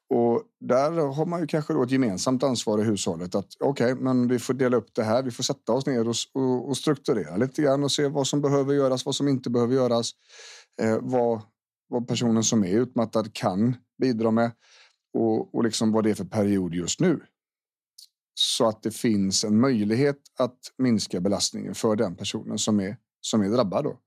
Och 0.09 0.43
där 0.59 0.91
har 0.91 1.25
man 1.25 1.41
ju 1.41 1.47
kanske 1.47 1.73
då 1.73 1.83
ett 1.83 1.91
gemensamt 1.91 2.43
ansvar 2.43 2.79
i 2.79 2.83
hushållet 2.83 3.35
att 3.35 3.47
okej, 3.59 3.93
okay, 3.93 4.03
men 4.03 4.27
vi 4.27 4.39
får 4.39 4.53
dela 4.53 4.77
upp 4.77 4.95
det 4.95 5.03
här. 5.03 5.23
Vi 5.23 5.31
får 5.31 5.43
sätta 5.43 5.73
oss 5.73 5.85
ner 5.85 6.07
och, 6.07 6.15
och, 6.33 6.69
och, 6.69 6.77
strukturera 6.77 7.37
lite 7.37 7.61
grann 7.61 7.83
och 7.83 7.91
se 7.91 8.07
vad 8.07 8.27
som 8.27 8.41
behöver 8.41 8.73
göras, 8.73 9.05
vad 9.05 9.15
som 9.15 9.27
inte 9.27 9.49
behöver 9.49 9.75
göras. 9.75 10.11
Eh, 10.81 10.97
vad, 11.01 11.41
vad 11.87 12.07
personen 12.07 12.43
som 12.43 12.63
är 12.63 12.79
utmattad 12.79 13.33
kan 13.33 13.75
bidra 14.01 14.31
med 14.31 14.51
och, 15.13 15.55
och 15.55 15.63
liksom 15.63 15.91
vad 15.91 16.03
det 16.03 16.09
är 16.09 16.15
för 16.15 16.25
period 16.25 16.73
just 16.73 16.99
nu. 16.99 17.19
Så 18.33 18.67
att 18.67 18.83
det 18.83 18.91
finns 18.91 19.43
en 19.43 19.59
möjlighet 19.59 20.17
att 20.39 20.57
minska 20.77 21.21
belastningen 21.21 21.75
för 21.75 21.95
den 21.95 22.15
personen 22.15 22.57
som 22.57 22.79
är 22.79 22.97
som 23.21 23.41
är 23.41 23.49
drabbad. 23.49 23.83
Då. 23.83 23.99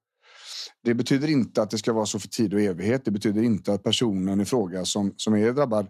Det 0.85 0.95
betyder 0.95 1.29
inte 1.29 1.63
att 1.63 1.71
det 1.71 1.79
ska 1.79 1.93
vara 1.93 2.07
så 2.07 2.19
för 2.19 2.29
tid 2.29 2.55
och 2.55 2.61
evighet. 2.61 3.05
Det 3.05 3.11
betyder 3.11 3.43
inte 3.43 3.73
att 3.73 3.83
personen 3.83 4.41
i 4.41 4.45
fråga 4.45 4.85
som, 4.85 5.15
som 5.17 5.35
är 5.35 5.53
drabbad 5.53 5.87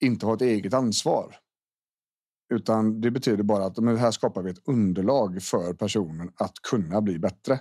inte 0.00 0.26
har 0.26 0.34
ett 0.34 0.42
eget 0.42 0.74
ansvar. 0.74 1.36
Utan 2.54 3.00
det 3.00 3.10
betyder 3.10 3.42
bara 3.42 3.64
att 3.64 3.78
men 3.78 3.96
här 3.96 4.10
skapar 4.10 4.42
vi 4.42 4.50
ett 4.50 4.68
underlag 4.68 5.42
för 5.42 5.74
personen 5.74 6.32
att 6.34 6.54
kunna 6.62 7.00
bli 7.00 7.18
bättre. 7.18 7.60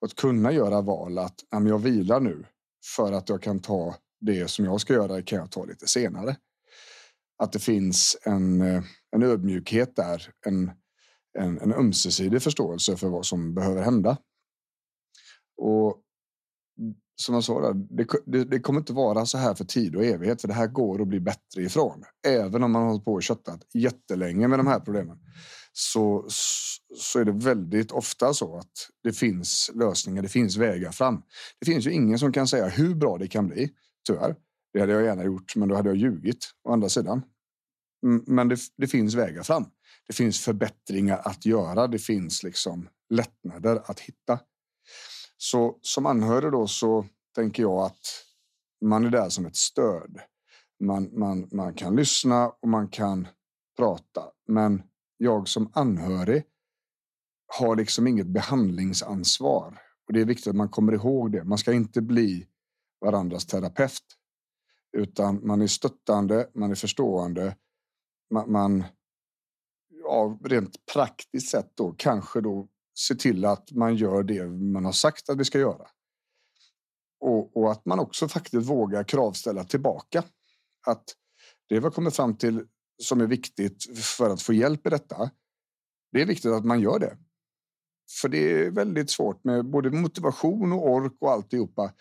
Och 0.00 0.06
att 0.06 0.14
kunna 0.14 0.52
göra 0.52 0.80
val 0.80 1.18
att 1.18 1.34
jag 1.50 1.78
vilar 1.78 2.20
nu 2.20 2.44
för 2.96 3.12
att 3.12 3.28
jag 3.28 3.42
kan 3.42 3.60
ta 3.60 3.94
det 4.20 4.50
som 4.50 4.64
jag 4.64 4.80
ska 4.80 4.92
göra 4.92 5.22
kan 5.22 5.38
jag 5.38 5.50
ta 5.50 5.64
lite 5.64 5.88
senare. 5.88 6.36
Att 7.38 7.52
det 7.52 7.58
finns 7.58 8.16
en, 8.22 8.60
eh, 8.60 8.82
en 9.10 9.22
ödmjukhet 9.22 9.96
där, 9.96 10.32
en, 10.46 10.70
en, 11.38 11.60
en 11.60 11.72
ömsesidig 11.72 12.42
förståelse 12.42 12.96
för 12.96 13.08
vad 13.08 13.26
som 13.26 13.54
behöver 13.54 13.82
hända. 13.82 14.16
Och 15.56 16.02
som 17.16 17.34
jag 17.34 17.44
sa, 17.44 17.72
det, 17.72 18.06
det, 18.26 18.44
det, 18.44 18.60
kommer 18.60 18.80
inte 18.80 18.92
vara 18.92 19.26
så 19.26 19.38
här 19.38 19.54
för 19.54 19.64
tid 19.64 19.96
och 19.96 20.04
evighet, 20.04 20.40
för 20.40 20.48
det 20.48 20.54
här 20.54 20.66
går 20.66 21.02
att 21.02 21.08
bli 21.08 21.20
bättre 21.20 21.62
ifrån. 21.62 22.04
Även 22.26 22.62
om 22.62 22.72
man 22.72 22.82
har 22.82 22.88
hållit 22.88 23.04
på 23.04 23.12
och 23.12 23.22
köttat 23.22 23.60
jättelänge 23.74 24.48
med 24.48 24.58
de 24.58 24.66
här 24.66 24.80
problemen 24.80 25.18
så, 25.72 26.26
så 26.96 27.18
är 27.18 27.24
det 27.24 27.32
väldigt 27.32 27.92
ofta 27.92 28.34
så 28.34 28.56
att 28.56 28.72
det 29.02 29.12
finns 29.12 29.70
lösningar. 29.74 30.22
Det 30.22 30.28
finns 30.28 30.56
vägar 30.56 30.92
fram. 30.92 31.22
Det 31.58 31.66
finns 31.66 31.86
ju 31.86 31.92
ingen 31.92 32.18
som 32.18 32.32
kan 32.32 32.48
säga 32.48 32.68
hur 32.68 32.94
bra 32.94 33.18
det 33.18 33.28
kan 33.28 33.48
bli. 33.48 33.70
Tyvärr. 34.06 34.36
Det 34.72 34.80
hade 34.80 34.92
jag 34.92 35.02
gärna 35.02 35.24
gjort, 35.24 35.56
men 35.56 35.68
då 35.68 35.74
hade 35.74 35.88
jag 35.88 35.96
ljugit 35.96 36.50
å 36.64 36.72
andra 36.72 36.88
sidan. 36.88 37.22
Men 38.26 38.48
det, 38.48 38.58
det 38.76 38.86
finns 38.86 39.14
vägar 39.14 39.42
fram. 39.42 39.64
Det 40.06 40.12
finns 40.12 40.40
förbättringar 40.40 41.20
att 41.24 41.46
göra. 41.46 41.86
Det 41.86 41.98
finns 41.98 42.42
liksom 42.42 42.88
lättnader 43.10 43.82
att 43.84 44.00
hitta. 44.00 44.38
Så 45.42 45.78
som 45.82 46.06
anhörig 46.06 46.52
då 46.52 46.66
så 46.66 47.06
tänker 47.34 47.62
jag 47.62 47.84
att 47.84 48.24
man 48.84 49.06
är 49.06 49.10
där 49.10 49.28
som 49.28 49.46
ett 49.46 49.56
stöd. 49.56 50.20
Man, 50.80 51.18
man, 51.18 51.48
man 51.52 51.74
kan 51.74 51.96
lyssna 51.96 52.48
och 52.48 52.68
man 52.68 52.88
kan 52.88 53.28
prata, 53.76 54.22
men 54.48 54.82
jag 55.16 55.48
som 55.48 55.70
anhörig 55.74 56.44
har 57.58 57.76
liksom 57.76 58.06
inget 58.06 58.26
behandlingsansvar 58.26 59.82
och 60.06 60.12
det 60.12 60.20
är 60.20 60.24
viktigt 60.24 60.46
att 60.46 60.56
man 60.56 60.68
kommer 60.68 60.92
ihåg 60.92 61.32
det. 61.32 61.44
Man 61.44 61.58
ska 61.58 61.72
inte 61.72 62.02
bli 62.02 62.46
varandras 63.00 63.46
terapeut, 63.46 64.04
utan 64.96 65.46
man 65.46 65.62
är 65.62 65.66
stöttande, 65.66 66.50
man 66.54 66.70
är 66.70 66.74
förstående. 66.74 67.56
Man, 68.30 68.52
man 68.52 68.84
ja, 69.88 70.38
rent 70.44 70.86
praktiskt 70.92 71.50
sett 71.50 71.76
då 71.76 71.94
kanske 71.98 72.40
då 72.40 72.68
se 72.98 73.14
till 73.14 73.44
att 73.44 73.72
man 73.72 73.96
gör 73.96 74.22
det 74.22 74.46
man 74.46 74.84
har 74.84 74.92
sagt 74.92 75.28
att 75.28 75.38
vi 75.38 75.44
ska 75.44 75.58
göra. 75.58 75.86
Och, 77.20 77.56
och 77.56 77.72
att 77.72 77.86
man 77.86 78.00
också 78.00 78.28
faktiskt 78.28 78.68
vågar 78.68 79.04
kravställa 79.04 79.64
tillbaka. 79.64 80.24
Att 80.86 81.04
det 81.68 81.74
vi 81.74 81.84
har 81.84 81.90
kommit 81.90 82.16
fram 82.16 82.36
till 82.36 82.66
som 83.02 83.20
är 83.20 83.26
viktigt 83.26 83.98
för 83.98 84.30
att 84.30 84.42
få 84.42 84.52
hjälp 84.52 84.86
i 84.86 84.90
detta. 84.90 85.30
Det 86.12 86.22
är 86.22 86.26
viktigt 86.26 86.50
att 86.50 86.64
man 86.64 86.80
gör 86.80 86.98
det. 86.98 87.16
För 88.20 88.28
det 88.28 88.52
är 88.52 88.70
väldigt 88.70 89.10
svårt 89.10 89.44
med 89.44 89.70
både 89.70 89.90
motivation 89.90 90.72
och 90.72 90.90
ork 90.90 91.16
och 91.20 91.30
alltihopa. 91.30 91.92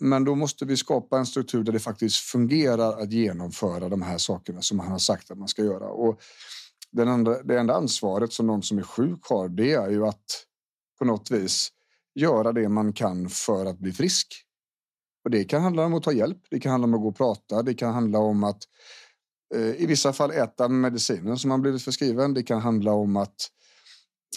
Men 0.00 0.24
då 0.24 0.34
måste 0.34 0.64
vi 0.64 0.76
skapa 0.76 1.18
en 1.18 1.26
struktur 1.26 1.62
där 1.62 1.72
det 1.72 1.78
faktiskt 1.78 2.16
fungerar 2.16 3.02
att 3.02 3.12
genomföra 3.12 3.88
de 3.88 4.02
här 4.02 4.18
sakerna 4.18 4.62
som 4.62 4.76
man 4.76 4.88
har 4.88 4.98
sagt 4.98 5.30
att 5.30 5.38
man 5.38 5.48
ska 5.48 5.64
göra. 5.64 5.88
Och 5.88 6.20
den 6.92 7.08
enda, 7.08 7.42
det 7.42 7.58
enda 7.58 7.74
ansvaret 7.74 8.32
som 8.32 8.46
någon 8.46 8.62
som 8.62 8.78
är 8.78 8.82
sjuk 8.82 9.20
har, 9.22 9.48
det 9.48 9.72
är 9.72 9.90
ju 9.90 10.06
att 10.06 10.44
på 10.98 11.04
något 11.04 11.30
vis 11.30 11.72
göra 12.14 12.52
det 12.52 12.68
man 12.68 12.92
kan 12.92 13.28
för 13.28 13.66
att 13.66 13.78
bli 13.78 13.92
frisk. 13.92 14.44
Och 15.24 15.30
det 15.30 15.44
kan 15.44 15.62
handla 15.62 15.84
om 15.84 15.94
att 15.94 16.02
ta 16.02 16.12
hjälp. 16.12 16.38
Det 16.50 16.60
kan 16.60 16.70
handla 16.70 16.86
om 16.86 16.94
att 16.94 17.00
gå 17.00 17.08
och 17.08 17.16
prata. 17.16 17.62
Det 17.62 17.74
kan 17.74 17.94
handla 17.94 18.18
om 18.18 18.44
att 18.44 18.62
eh, 19.54 19.82
i 19.82 19.86
vissa 19.86 20.12
fall 20.12 20.30
äta 20.30 20.68
medicinen 20.68 21.38
som 21.38 21.48
man 21.48 21.62
blivit 21.62 21.82
förskriven. 21.82 22.34
Det 22.34 22.42
kan 22.42 22.60
handla 22.60 22.92
om 22.92 23.16
att 23.16 23.50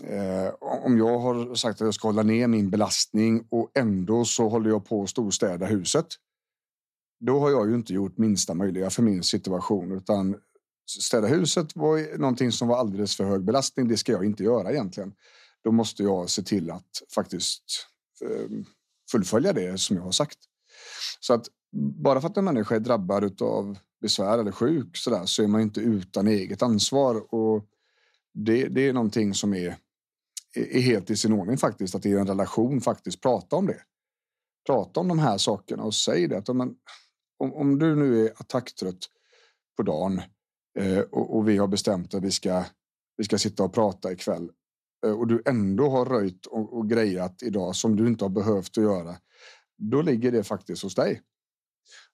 eh, 0.03 0.53
om 0.59 0.97
jag 0.97 1.19
har 1.19 1.55
sagt 1.55 1.81
att 1.81 1.85
jag 1.85 1.93
ska 1.93 2.07
hålla 2.07 2.23
ner 2.23 2.47
min 2.47 2.69
belastning 2.69 3.47
och 3.49 3.71
ändå 3.73 4.25
så 4.25 4.49
håller 4.49 4.69
jag 4.69 4.85
på 4.85 5.03
att 5.03 5.09
storstäda 5.09 5.65
huset. 5.65 6.07
Då 7.19 7.39
har 7.39 7.49
jag 7.49 7.69
ju 7.69 7.75
inte 7.75 7.93
gjort 7.93 8.17
minsta 8.17 8.53
möjliga 8.53 8.89
för 8.89 9.03
min 9.03 9.23
situation 9.23 9.91
utan 9.91 10.35
städa 10.91 11.27
huset 11.27 11.75
var 11.75 12.17
någonting 12.17 12.51
som 12.51 12.67
var 12.67 12.77
alldeles 12.77 13.17
för 13.17 13.23
hög 13.23 13.43
belastning. 13.43 13.87
Det 13.87 13.97
ska 13.97 14.11
jag 14.11 14.25
inte 14.25 14.43
göra 14.43 14.71
egentligen. 14.71 15.13
Då 15.63 15.71
måste 15.71 16.03
jag 16.03 16.29
se 16.29 16.41
till 16.41 16.71
att 16.71 17.01
faktiskt 17.15 17.63
ehm, 18.25 18.65
fullfölja 19.11 19.53
det 19.53 19.77
som 19.77 19.95
jag 19.95 20.03
har 20.03 20.11
sagt. 20.11 20.37
Så 21.19 21.33
att 21.33 21.47
bara 22.03 22.21
för 22.21 22.27
att 22.27 22.37
en 22.37 22.45
människa 22.45 22.75
är 22.75 22.79
drabbad 22.79 23.41
av 23.41 23.77
besvär 24.01 24.37
eller 24.37 24.51
sjuk 24.51 24.97
så, 24.97 25.09
där, 25.09 25.25
så 25.25 25.43
är 25.43 25.47
man 25.47 25.61
inte 25.61 25.79
utan 25.79 26.27
eget 26.27 26.61
ansvar. 26.61 27.33
Och 27.35 27.65
det, 28.33 28.67
det 28.67 28.87
är 28.87 28.93
någonting 28.93 29.33
som 29.33 29.53
är, 29.53 29.77
är 30.55 30.81
helt 30.81 31.09
i 31.09 31.17
sin 31.17 31.33
ordning 31.33 31.57
faktiskt, 31.57 31.95
att 31.95 32.05
i 32.05 32.11
en 32.11 32.27
relation 32.27 32.81
faktiskt 32.81 33.21
prata 33.21 33.55
om 33.55 33.67
det. 33.67 33.81
Prata 34.65 34.99
om 34.99 35.07
de 35.07 35.19
här 35.19 35.37
sakerna 35.37 35.83
och 35.83 35.95
säg 35.95 36.27
det 36.27 36.37
att 36.37 36.49
om, 36.49 36.75
om 37.37 37.79
du 37.79 37.95
nu 37.95 38.25
är 38.25 38.31
attacktrött 38.37 39.09
på 39.77 39.83
dagen 39.83 40.21
Eh, 40.21 40.40
Eh, 40.79 40.99
och, 40.99 41.37
och, 41.37 41.47
vi 41.47 41.57
har 41.57 41.67
bestämt 41.67 42.13
att 42.13 42.23
vi 42.23 42.31
ska, 42.31 42.63
vi 43.17 43.23
ska 43.23 43.37
sitta 43.37 43.63
och 43.63 43.73
prata 43.73 44.11
ikväll 44.11 44.49
eh, 45.05 45.11
och 45.11 45.27
du 45.27 45.41
ändå 45.45 45.89
har 45.89 46.05
röjt 46.05 46.45
och, 46.45 46.77
och 46.77 46.89
grejat 46.89 47.43
idag 47.43 47.75
som 47.75 47.95
du 47.95 48.07
inte 48.07 48.25
har 48.25 48.29
behövt 48.29 48.77
att 48.77 48.83
göra. 48.83 49.15
Då 49.77 50.01
ligger 50.01 50.31
det 50.31 50.43
faktiskt 50.43 50.83
hos 50.83 50.95
dig. 50.95 51.21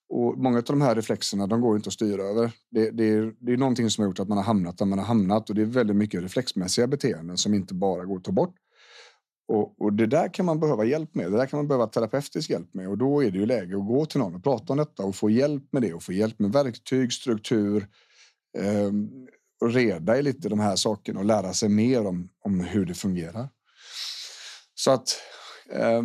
Och 0.10 0.38
många 0.38 0.58
av 0.58 0.64
de 0.64 0.82
här 0.82 0.96
reflexerna, 0.96 1.48
de 1.48 1.62
går 1.62 1.76
inte 1.76 1.88
att 1.88 1.94
styra 1.94 2.24
över. 2.24 2.52
Det, 2.72 2.92
det, 2.92 3.04
är, 3.04 3.34
det 3.40 3.54
är 3.54 3.58
någonting 3.58 3.90
som 3.90 4.02
har 4.02 4.10
gjort 4.10 4.20
att 4.20 4.28
man 4.28 4.38
har 4.38 4.46
hamnat 4.46 4.78
där 4.78 4.86
man 4.86 5.00
har 5.00 5.06
hamnat 5.06 5.50
och 5.50 5.56
det 5.56 5.62
är 5.62 5.66
väldigt 5.66 5.96
mycket 5.96 6.24
reflexmässiga 6.24 6.88
beteenden 6.88 7.38
som 7.38 7.54
inte 7.54 7.74
bara 7.74 8.06
går 8.06 8.18
att 8.18 8.24
ta 8.24 8.32
bort. 8.32 8.56
Och, 9.48 9.82
och, 9.82 9.94
det 9.94 10.06
där 10.06 10.34
kan 10.34 10.46
man 10.46 10.60
behöva 10.60 10.86
hjälp 10.86 11.16
med. 11.16 11.32
Det 11.32 11.38
där 11.38 11.46
kan 11.46 11.60
man 11.60 11.68
behöva 11.68 11.88
terapeutisk 11.88 12.50
hjälp 12.50 12.74
med 12.74 12.90
och 12.90 12.98
då 12.98 13.24
är 13.24 13.32
det 13.32 13.38
ju 13.38 13.46
läge 13.46 13.78
att 13.78 13.88
gå 13.88 14.06
till 14.06 14.20
någon 14.20 14.36
och 14.36 14.44
prata 14.44 14.74
om 14.74 14.78
detta 14.78 15.04
och 15.04 15.16
få 15.16 15.30
hjälp 15.30 15.64
med 15.72 15.82
det 15.82 15.94
och 15.94 16.04
få 16.04 16.14
hjälp 16.14 16.40
med 16.40 16.52
verktyg, 16.52 17.14
struktur, 17.14 17.88
eh, 18.58 18.92
reda 19.66 20.18
i 20.18 20.22
lite 20.22 20.50
de 20.50 20.60
här 20.60 20.76
sakerna 20.76 21.20
och 21.20 21.26
lära 21.26 21.54
sig 21.54 21.70
mer 21.70 22.06
om, 22.06 22.30
om 22.44 22.60
hur 22.60 22.86
det 22.86 22.94
fungerar. 22.94 23.50
Så 24.76 24.92
att 24.92 25.20
eh, 25.74 26.04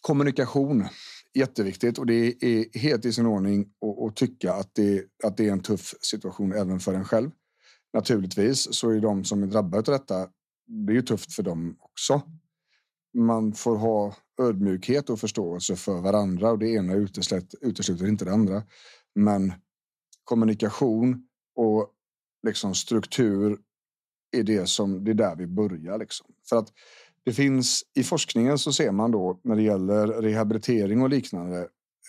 kommunikation 0.00 0.88
jätteviktigt 1.34 1.98
och 1.98 2.06
det 2.06 2.44
är 2.44 2.78
helt 2.78 3.04
i 3.04 3.12
sin 3.12 3.26
ordning 3.26 3.66
att 4.06 4.16
tycka 4.16 4.54
att 4.54 4.74
det, 4.74 5.04
att 5.24 5.36
det 5.36 5.48
är 5.48 5.52
en 5.52 5.62
tuff 5.62 5.94
situation 6.00 6.52
även 6.52 6.80
för 6.80 6.94
en 6.94 7.04
själv. 7.04 7.30
Naturligtvis 7.92 8.74
så 8.74 8.90
är 8.90 9.00
de 9.00 9.24
som 9.24 9.42
är 9.42 9.46
drabbade 9.46 9.92
av 9.92 9.98
detta, 9.98 10.28
det 10.66 10.92
är 10.92 10.94
ju 10.94 11.02
tufft 11.02 11.32
för 11.32 11.42
dem 11.42 11.76
också. 11.80 12.22
Man 13.14 13.52
får 13.52 13.76
ha 13.76 14.14
ödmjukhet 14.42 15.10
och 15.10 15.20
förståelse 15.20 15.76
för 15.76 16.00
varandra 16.00 16.50
och 16.50 16.58
det 16.58 16.68
ena 16.68 16.94
utesluter, 16.94 17.58
utesluter 17.62 18.08
inte 18.08 18.24
det 18.24 18.32
andra. 18.32 18.62
Men 19.14 19.52
kommunikation 20.24 21.26
och 21.54 21.90
liksom 22.42 22.74
struktur 22.74 23.58
är 24.36 24.42
det 24.42 24.66
som 24.66 25.04
det 25.04 25.10
är 25.10 25.14
där 25.14 25.36
vi 25.36 25.46
börjar. 25.46 25.98
Liksom. 25.98 26.26
För 26.48 26.56
att 26.56 26.72
det 27.24 27.32
finns 27.32 27.82
i 27.94 28.04
forskningen 28.04 28.58
så 28.58 28.72
ser 28.72 28.92
man 28.92 29.10
då 29.10 29.40
när 29.44 29.56
det 29.56 29.62
gäller 29.62 30.06
rehabilitering 30.06 31.02
och 31.02 31.10
liknande 31.10 31.58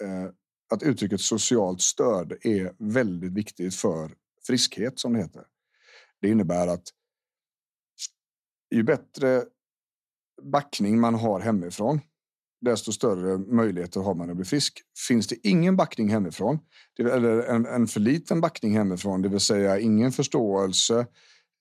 eh, 0.02 0.26
att 0.74 0.84
uttrycket 0.84 1.22
socialt 1.22 1.82
stöd 1.82 2.34
är 2.42 2.76
väldigt 2.78 3.34
viktigt 3.34 3.76
för 3.76 4.12
friskhet 4.48 5.00
som 5.00 5.14
det 5.14 5.20
heter. 5.20 5.44
Det 6.22 6.30
innebär 6.30 6.68
att 6.68 6.84
ju 8.72 8.84
bättre 8.84 9.44
backning 10.42 11.00
man 11.00 11.16
har 11.16 11.40
hemifrån, 11.40 12.00
desto 12.66 12.92
större 12.92 13.38
möjligheter 13.38 14.00
har 14.00 14.16
man 14.16 14.30
att 14.30 14.36
bli 14.36 14.46
frisk. 14.46 14.82
Finns 15.08 15.28
det 15.28 15.48
ingen 15.48 15.76
backning 15.76 16.10
hemifrån, 16.10 16.60
eller 17.00 17.44
en, 17.44 17.66
en 17.66 17.88
för 17.88 18.00
liten 18.00 18.42
backning 18.42 18.78
hemifrån, 18.78 19.22
det 19.22 19.30
vill 19.30 19.40
säga 19.40 19.80
ingen 19.80 20.12
förståelse, 20.12 21.08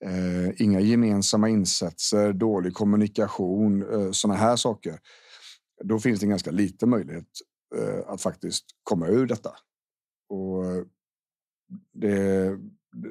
eh, 0.04 0.62
inga 0.62 0.80
gemensamma 0.80 1.49
insatser, 1.49 2.32
dålig 2.32 2.75
kommunikation, 2.75 3.92
eh, 3.92 4.11
sådana 4.11 4.38
här 4.38 4.56
saker. 4.56 4.99
Då 5.84 5.99
finns 5.99 6.20
det 6.20 6.26
en 6.26 6.30
ganska 6.30 6.50
liten 6.50 6.90
möjlighet 6.90 7.28
eh, 7.76 8.00
att 8.06 8.23
faktiskt 8.23 8.64
komma 8.82 9.06
ur 9.08 9.26
detta. 9.26 9.50
Och 10.28 10.64
det, 11.92 12.58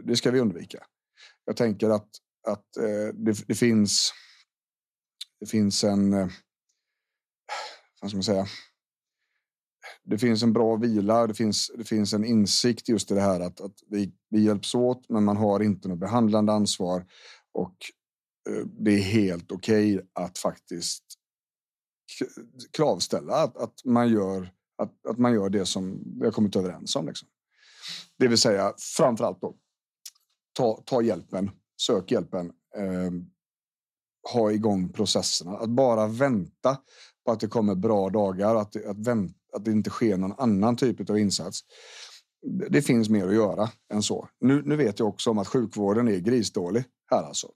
det 0.03 0.15
ska 0.15 0.31
vi 0.31 0.39
undvika. 0.39 0.83
Jag 1.45 1.57
tänker 1.57 1.89
att, 1.89 2.09
att 2.47 2.77
eh, 2.77 3.13
det, 3.13 3.47
det, 3.47 3.55
finns. 3.55 4.13
Det 5.39 5.45
finns 5.45 5.83
en. 5.83 6.13
Eh, 6.13 6.27
vad 8.03 8.09
ska 8.09 8.17
man 8.17 8.23
säga? 8.23 8.47
det 10.03 10.17
finns 10.17 10.43
en 10.43 10.53
bra 10.53 10.75
vila, 10.75 11.27
det 11.27 11.33
finns, 11.33 11.71
det 11.77 11.83
finns 11.83 12.13
en 12.13 12.25
insikt 12.25 12.89
just 12.89 13.11
i 13.11 13.13
det 13.13 13.21
här 13.21 13.39
att, 13.39 13.61
att 13.61 13.75
vi, 13.87 14.13
vi 14.29 14.43
hjälps 14.43 14.75
åt, 14.75 15.09
men 15.09 15.23
man 15.23 15.37
har 15.37 15.59
inte 15.59 15.87
något 15.87 15.99
behandlande 15.99 16.51
ansvar 16.51 17.05
och 17.51 17.75
eh, 18.49 18.65
det 18.65 18.91
är 18.91 19.01
helt 19.01 19.51
okej 19.51 19.95
okay 19.95 20.07
att 20.13 20.37
faktiskt 20.37 21.03
kravställa 22.71 23.33
att, 23.33 23.57
att, 23.57 23.85
man 23.85 24.09
gör, 24.09 24.53
att, 24.77 25.05
att 25.05 25.17
man 25.17 25.33
gör 25.33 25.49
det 25.49 25.65
som 25.65 26.03
vi 26.19 26.25
har 26.25 26.31
kommit 26.31 26.55
överens 26.55 26.95
om. 26.95 27.07
Liksom. 27.07 27.27
Det 28.17 28.27
vill 28.27 28.37
säga 28.37 28.73
framför 28.97 29.25
allt 29.25 29.41
då, 29.41 29.55
ta, 30.53 30.83
ta 30.85 31.01
hjälpen, 31.01 31.51
sök 31.81 32.11
hjälpen, 32.11 32.51
eh, 32.77 33.11
ha 34.33 34.51
igång 34.51 34.89
processerna. 34.89 35.57
Att 35.57 35.69
bara 35.69 36.07
vänta 36.07 36.77
på 37.25 37.31
att 37.31 37.39
det 37.39 37.47
kommer 37.47 37.75
bra 37.75 38.09
dagar, 38.09 38.55
att, 38.55 38.85
att 38.85 39.07
vänta 39.07 39.33
att 39.53 39.65
det 39.65 39.71
inte 39.71 39.89
sker 39.89 40.17
någon 40.17 40.33
annan 40.37 40.75
typ 40.75 41.09
av 41.09 41.19
insats. 41.19 41.59
Det 42.69 42.81
finns 42.81 43.09
mer 43.09 43.27
att 43.27 43.33
göra 43.33 43.69
än 43.93 44.03
så. 44.03 44.29
Nu, 44.39 44.61
nu 44.65 44.75
vet 44.75 44.99
jag 44.99 45.07
också 45.07 45.29
om 45.29 45.37
att 45.37 45.47
sjukvården 45.47 46.07
är 46.07 46.17
grisdålig 46.17 46.83
här 47.11 47.23
alltså. 47.23 47.47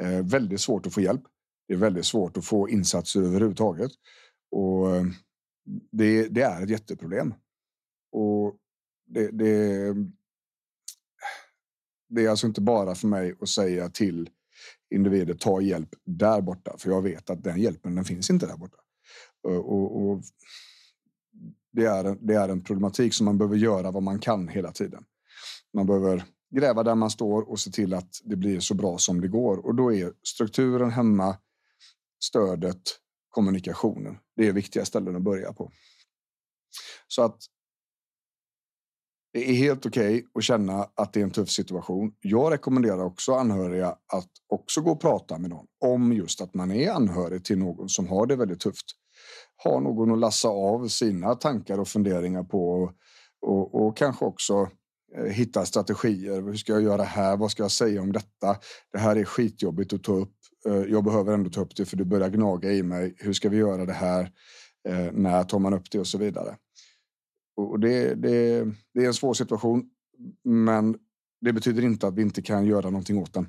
Eh, 0.00 0.24
väldigt 0.24 0.60
svårt 0.60 0.86
att 0.86 0.94
få 0.94 1.00
hjälp. 1.00 1.22
Det 1.68 1.74
är 1.74 1.78
väldigt 1.78 2.06
svårt 2.06 2.36
att 2.36 2.44
få 2.44 2.68
insatser 2.68 3.22
överhuvudtaget. 3.22 3.90
Och 4.50 4.96
eh, 4.96 5.04
det, 5.92 6.28
det 6.28 6.42
är 6.42 6.62
ett 6.62 6.70
jätteproblem. 6.70 7.34
Och 8.12 8.56
det, 9.06 9.30
det, 9.30 9.94
det 12.08 12.24
är 12.24 12.28
alltså 12.28 12.46
inte 12.46 12.60
bara 12.60 12.94
för 12.94 13.08
mig 13.08 13.34
att 13.40 13.48
säga 13.48 13.88
till 13.88 14.30
individer 14.94 15.34
ta 15.34 15.60
hjälp 15.60 15.88
där 16.04 16.40
borta, 16.40 16.74
för 16.78 16.90
jag 16.90 17.02
vet 17.02 17.30
att 17.30 17.44
den 17.44 17.60
hjälpen 17.60 17.94
den 17.94 18.04
finns 18.04 18.30
inte 18.30 18.46
där 18.46 18.56
borta. 18.56 18.78
Eh, 19.48 19.56
och, 19.56 20.10
och 20.10 20.22
det 21.72 21.84
är, 21.84 22.16
det 22.20 22.34
är 22.34 22.48
en 22.48 22.64
problematik 22.64 23.14
som 23.14 23.24
man 23.24 23.38
behöver 23.38 23.56
göra 23.56 23.90
vad 23.90 24.02
man 24.02 24.18
kan 24.18 24.48
hela 24.48 24.72
tiden. 24.72 25.04
Man 25.72 25.86
behöver 25.86 26.24
gräva 26.54 26.82
där 26.82 26.94
man 26.94 27.10
står 27.10 27.50
och 27.50 27.60
se 27.60 27.70
till 27.70 27.94
att 27.94 28.20
det 28.24 28.36
blir 28.36 28.60
så 28.60 28.74
bra 28.74 28.98
som 28.98 29.20
det 29.20 29.28
går. 29.28 29.66
Och 29.66 29.74
då 29.74 29.92
är 29.92 30.12
strukturen 30.22 30.90
hemma, 30.90 31.36
stödet, 32.24 32.82
kommunikationen. 33.28 34.18
Det 34.36 34.48
är 34.48 34.52
viktiga 34.52 34.84
ställen 34.84 35.16
att 35.16 35.22
börja 35.22 35.52
på. 35.52 35.70
Så 37.08 37.22
att 37.22 37.38
det 39.32 39.50
är 39.50 39.54
helt 39.54 39.86
okej 39.86 40.14
okay 40.14 40.26
att 40.34 40.44
känna 40.44 40.88
att 40.94 41.12
det 41.12 41.20
är 41.20 41.24
en 41.24 41.30
tuff 41.30 41.50
situation. 41.50 42.14
Jag 42.20 42.52
rekommenderar 42.52 43.04
också 43.04 43.34
anhöriga 43.34 43.88
att 43.88 44.30
också 44.48 44.80
gå 44.80 44.90
och 44.90 45.00
prata 45.00 45.38
med 45.38 45.50
någon 45.50 45.66
om 45.80 46.12
just 46.12 46.40
att 46.40 46.54
man 46.54 46.70
är 46.70 46.90
anhörig 46.90 47.44
till 47.44 47.58
någon 47.58 47.88
som 47.88 48.08
har 48.08 48.26
det 48.26 48.36
väldigt 48.36 48.60
tufft 48.60 48.86
ha 49.64 49.80
någon 49.80 50.12
att 50.12 50.18
lassa 50.18 50.48
av 50.48 50.88
sina 50.88 51.34
tankar 51.34 51.78
och 51.78 51.88
funderingar 51.88 52.42
på 52.42 52.92
och, 53.46 53.74
och 53.74 53.96
kanske 53.96 54.24
också 54.24 54.68
eh, 55.16 55.24
hitta 55.24 55.66
strategier. 55.66 56.42
Hur 56.42 56.56
ska 56.56 56.72
jag 56.72 56.82
göra 56.82 57.02
här? 57.02 57.36
Vad 57.36 57.50
ska 57.50 57.62
jag 57.62 57.70
säga 57.70 58.02
om 58.02 58.12
detta? 58.12 58.56
Det 58.92 58.98
här 58.98 59.16
är 59.16 59.24
skitjobbigt 59.24 59.92
att 59.92 60.02
ta 60.02 60.12
upp. 60.12 60.34
Eh, 60.66 60.74
jag 60.74 61.04
behöver 61.04 61.34
ändå 61.34 61.50
ta 61.50 61.60
upp 61.60 61.76
det 61.76 61.84
för 61.84 61.96
det 61.96 62.04
börjar 62.04 62.28
gnaga 62.28 62.72
i 62.72 62.82
mig. 62.82 63.14
Hur 63.18 63.32
ska 63.32 63.48
vi 63.48 63.56
göra 63.56 63.86
det 63.86 63.92
här? 63.92 64.30
Eh, 64.88 65.12
när 65.12 65.44
tar 65.44 65.58
man 65.58 65.74
upp 65.74 65.90
det 65.90 65.98
och 65.98 66.06
så 66.06 66.18
vidare? 66.18 66.56
Och 67.56 67.80
det, 67.80 68.14
det, 68.14 68.64
det 68.94 69.04
är 69.04 69.06
en 69.06 69.14
svår 69.14 69.34
situation, 69.34 69.84
men 70.44 70.96
det 71.40 71.52
betyder 71.52 71.82
inte 71.82 72.06
att 72.06 72.14
vi 72.14 72.22
inte 72.22 72.42
kan 72.42 72.66
göra 72.66 72.90
någonting 72.90 73.18
åt 73.18 73.34
den. 73.34 73.48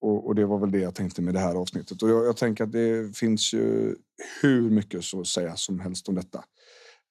Och, 0.00 0.26
och, 0.26 0.34
det 0.34 0.46
var 0.46 0.58
väl 0.58 0.70
det 0.70 0.78
jag 0.78 0.94
tänkte 0.94 1.22
med 1.22 1.34
det 1.34 1.40
här 1.40 1.54
avsnittet. 1.54 2.02
Och 2.02 2.10
jag, 2.10 2.26
jag 2.26 2.36
tänker 2.36 2.64
att 2.64 2.72
det 2.72 3.16
finns 3.16 3.52
ju 3.52 3.96
hur 4.42 4.70
mycket 4.70 5.04
så 5.04 5.20
att 5.20 5.26
säga 5.26 5.56
som 5.56 5.80
helst 5.80 6.08
om 6.08 6.14
detta. 6.14 6.44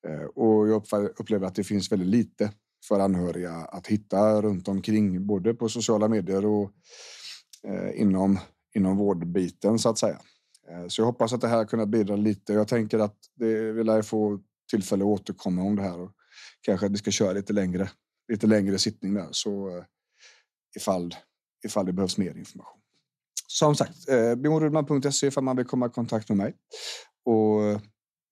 Eh, 0.08 0.26
och 0.26 0.70
jag 0.70 0.84
upplever 1.20 1.48
att 1.48 1.56
det 1.56 1.64
finns 1.64 1.92
väldigt 1.92 2.08
lite 2.08 2.52
för 2.88 3.00
anhöriga 3.00 3.52
att 3.52 3.88
hitta 3.88 4.42
runt 4.42 4.68
omkring, 4.68 5.28
både 5.28 5.54
på 5.54 5.70
sociala 5.70 6.08
medier 6.08 6.46
och 6.46 6.72
eh, 7.68 8.02
inom, 8.02 8.40
inom 8.76 8.98
vårdbiten 8.98 9.80
så 9.80 9.90
att 9.90 9.98
säga. 9.98 10.20
Eh, 10.70 10.88
så 10.88 11.02
jag 11.02 11.06
hoppas 11.06 11.34
att 11.34 11.42
det 11.42 11.48
här 11.48 11.66
kunnat 11.66 11.90
bidra 11.90 12.16
lite. 12.16 12.54
Jag 12.54 12.68
tänker 12.68 13.00
att 13.00 13.18
det, 13.36 13.72
vi 13.72 13.84
lär 13.84 14.02
få 14.02 14.40
tillfälle 14.72 15.04
att 15.04 15.08
återkomma 15.08 15.62
om 15.62 15.76
det 15.76 15.82
här 15.82 16.00
och 16.00 16.12
kanske 16.62 16.86
att 16.86 16.92
vi 16.92 16.98
ska 16.98 17.12
köra 17.12 17.34
lite 17.34 17.54
längre, 17.54 17.90
lite 18.32 18.48
längre 18.48 18.78
sittning 18.78 19.14
där 19.14 19.28
så 19.32 19.78
eh, 19.78 19.84
ifall, 20.76 21.16
ifall 21.66 21.86
det 21.86 21.94
behövs 21.94 22.18
mer 22.18 22.38
information 22.38 22.79
som 23.52 23.76
sagt, 23.76 24.10
eh, 24.10 24.36
bjornrudman.se 24.36 25.28
ifall 25.28 25.44
man 25.44 25.56
vill 25.56 25.66
komma 25.66 25.86
i 25.86 25.90
kontakt 25.90 26.30
med 26.30 26.38
mig. 26.38 26.54
Och 27.26 27.64
eh, 27.64 27.80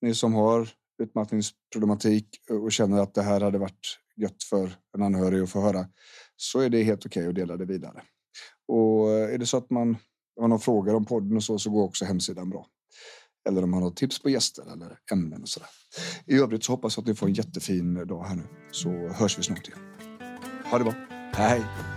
ni 0.02 0.16
som 0.16 0.34
har 0.34 0.70
utmattningsproblematik 1.04 2.28
och 2.50 2.72
känner 2.72 3.02
att 3.02 3.14
det 3.14 3.22
här 3.22 3.42
hade 3.42 3.58
varit 3.58 4.00
gött 4.16 4.44
för 4.44 4.72
en 4.98 5.04
anhörig 5.04 5.44
att 5.44 5.50
få 5.50 5.62
höra 5.62 5.86
så 6.36 6.60
är 6.60 6.70
det 6.70 6.84
helt 6.84 7.06
okej 7.06 7.22
okay 7.22 7.30
att 7.30 7.36
dela 7.36 7.58
det 7.58 7.66
vidare. 7.66 8.02
Och 8.68 9.12
eh, 9.12 9.34
är 9.34 9.38
det 9.38 9.46
så 9.46 9.58
att 9.58 9.70
man 9.70 9.98
har 10.40 10.48
några 10.48 10.60
frågor 10.60 10.96
om 10.96 11.06
podden 11.06 11.38
och 11.38 11.44
så, 11.44 11.60
så 11.60 11.70
går 11.70 11.84
också 11.84 12.06
hemsidan 12.06 12.50
bra. 12.50 12.68
Eller 13.50 13.64
om 13.64 13.72
man 13.72 13.84
har 13.84 13.92
tips 13.92 14.22
på 14.22 14.30
gäster 14.30 14.74
eller 14.74 15.00
ämnen 15.12 15.42
och 15.42 15.50
sådär. 15.50 15.70
I 16.26 16.40
övrigt 16.40 16.64
så 16.64 16.72
hoppas 16.72 16.98
jag 16.98 17.04
att 17.04 17.08
ni 17.08 17.16
får 17.16 17.28
en 17.28 17.34
jättefin 17.34 18.08
dag 18.08 18.24
här 18.24 18.36
nu 18.36 18.44
så 18.72 18.90
hörs 18.90 19.40
vi 19.40 19.44
snart 19.44 19.68
igen. 19.68 19.80
Ha 20.72 20.78
det 20.78 20.84
bra. 20.84 20.94
Hej! 21.34 21.97